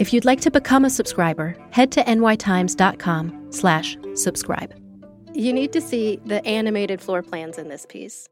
If 0.00 0.14
you'd 0.14 0.24
like 0.24 0.40
to 0.40 0.50
become 0.50 0.86
a 0.86 0.90
subscriber, 0.90 1.54
head 1.72 1.92
to 1.92 2.02
nytimes.com 2.04 3.48
slash 3.52 3.98
subscribe. 4.14 4.74
You 5.34 5.52
need 5.52 5.74
to 5.74 5.82
see 5.82 6.18
the 6.24 6.42
animated 6.46 7.02
floor 7.02 7.22
plans 7.22 7.58
in 7.58 7.68
this 7.68 7.84
piece. 7.84 8.26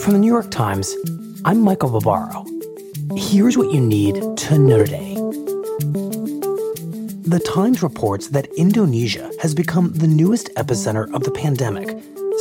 From 0.00 0.14
the 0.14 0.18
New 0.18 0.26
York 0.26 0.50
Times, 0.50 0.92
I'm 1.44 1.60
Michael 1.60 2.00
Barbaro. 2.00 2.46
Here's 3.16 3.56
what 3.56 3.72
you 3.72 3.80
need 3.80 4.16
to 4.38 4.58
know 4.58 4.84
today. 4.84 5.14
The 7.28 7.40
Times 7.54 7.84
reports 7.84 8.30
that 8.30 8.48
Indonesia 8.56 9.30
has 9.40 9.54
become 9.54 9.92
the 9.92 10.08
newest 10.08 10.52
epicenter 10.56 11.14
of 11.14 11.22
the 11.22 11.30
pandemic, 11.30 11.96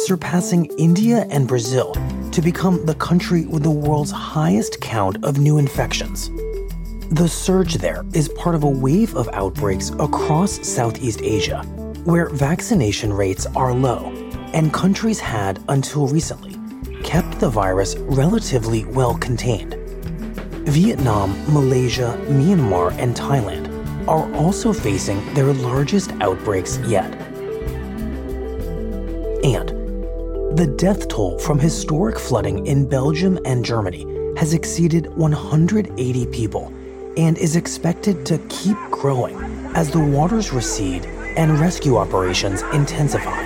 surpassing 0.08 0.66
India 0.80 1.28
and 1.30 1.48
Brazil 1.48 1.94
to 2.32 2.42
become 2.42 2.84
the 2.88 2.95
country 2.95 3.45
with 3.45 3.61
the 3.61 3.70
world's 3.70 4.09
highest 4.09 4.82
count 4.82 5.23
of 5.23 5.38
new 5.38 5.59
infections. 5.59 6.32
The 7.11 7.28
surge 7.28 7.75
there 7.75 8.03
is 8.14 8.30
part 8.30 8.56
of 8.56 8.64
a 8.64 8.70
wave 8.70 9.16
of 9.16 9.30
outbreaks 9.31 9.92
across 10.00 10.67
Southeast 10.67 11.22
Asia, 11.22 11.61
where 12.03 12.30
vaccination 12.30 13.14
rates 13.14 13.45
are 13.56 13.75
low, 13.75 14.11
and 14.53 14.73
countries 14.73 15.20
had, 15.20 15.64
until 15.70 16.08
recently, 16.08 16.58
kept 17.03 17.39
the 17.39 17.48
virus 17.48 17.95
relatively 17.95 18.86
well 18.86 19.14
contained. 19.20 19.76
Vietnam, 20.67 21.36
Malaysia, 21.53 22.20
Myanmar, 22.28 22.92
and 22.98 23.16
Thailand 23.16 24.08
are 24.08 24.33
also 24.33 24.73
facing 24.73 25.31
their 25.36 25.53
largest 25.53 26.11
outbreaks 26.22 26.80
yet. 26.80 27.14
And 29.44 29.70
the 30.58 30.73
death 30.76 31.08
toll 31.08 31.38
from 31.38 31.59
historic 31.59 32.17
flooding 32.17 32.66
in 32.66 32.89
Belgium 32.89 33.38
and 33.45 33.64
Germany 33.64 34.08
has 34.38 34.56
exceeded 34.56 35.16
180 35.16 36.26
people 36.28 36.73
and 37.17 37.38
is 37.38 37.55
expected 37.55 38.25
to 38.25 38.38
keep 38.49 38.77
growing 38.91 39.35
as 39.75 39.91
the 39.91 39.99
waters 39.99 40.52
recede 40.53 41.05
and 41.38 41.59
rescue 41.59 41.97
operations 41.97 42.61
intensify. 42.73 43.44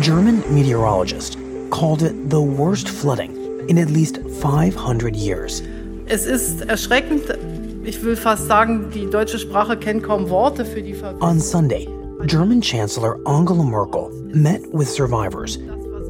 German 0.00 0.42
meteorologists 0.52 1.36
called 1.70 2.02
it 2.02 2.30
the 2.30 2.40
worst 2.40 2.88
flooding 2.88 3.34
in 3.68 3.78
at 3.78 3.90
least 3.90 4.18
500 4.40 5.16
years. 5.16 5.62
Es 6.06 6.26
ist 6.26 6.62
erschreckend. 6.68 7.22
Ich 7.84 8.02
will 8.02 8.16
fast 8.16 8.46
sagen, 8.46 8.90
die 8.90 9.08
deutsche 9.08 9.38
Sprache 9.38 9.76
kennt 9.76 10.02
kaum 10.02 10.28
Worte 10.28 10.64
für 10.64 10.82
die 10.82 10.94
Ver 10.94 11.14
On 11.20 11.40
Sunday, 11.40 11.88
German 12.26 12.60
Chancellor 12.60 13.18
Angela 13.24 13.64
Merkel 13.64 14.10
met 14.34 14.62
with 14.72 14.88
survivors, 14.88 15.58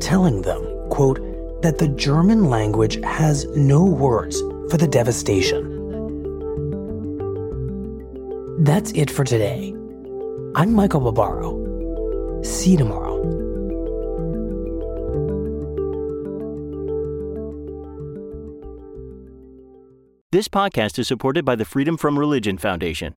telling 0.01 0.43
them, 0.43 0.63
quote, 0.91 1.21
that 1.67 1.79
the 1.79 1.89
German 1.89 2.45
language 2.45 3.03
has 3.03 3.45
no 3.57 3.85
words 3.85 4.41
for 4.71 4.77
the 4.77 4.87
devastation. 4.87 5.65
That's 8.63 8.93
it 8.93 9.11
for 9.11 9.25
today. 9.25 9.75
I'm 10.55 10.73
Michael 10.73 11.01
Barbaro. 11.01 12.41
See 12.45 12.71
you 12.71 12.79
tomorrow. 12.79 13.17
This 20.31 20.47
podcast 20.47 21.01
is 21.01 21.09
supported 21.09 21.45
by 21.45 21.57
the 21.57 21.65
Freedom 21.65 21.97
from 21.97 22.17
Religion 22.17 22.59
Foundation. 22.59 23.17